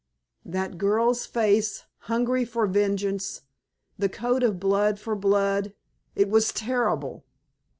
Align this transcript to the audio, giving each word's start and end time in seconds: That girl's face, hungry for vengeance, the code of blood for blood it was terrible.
That 0.43 0.79
girl's 0.79 1.27
face, 1.27 1.83
hungry 2.09 2.43
for 2.43 2.65
vengeance, 2.65 3.41
the 3.99 4.09
code 4.09 4.41
of 4.41 4.59
blood 4.59 4.99
for 4.99 5.15
blood 5.15 5.75
it 6.15 6.27
was 6.27 6.51
terrible. 6.51 7.23